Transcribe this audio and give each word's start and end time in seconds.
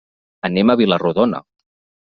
Anem 0.49 0.71
a 0.73 0.77
Vila-rodona. 0.81 1.45